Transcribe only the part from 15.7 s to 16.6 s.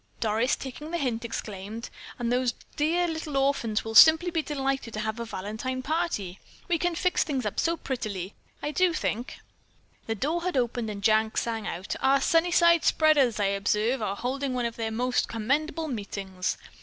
meetings.